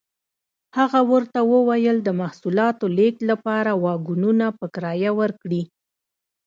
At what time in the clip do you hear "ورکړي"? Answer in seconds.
5.19-5.63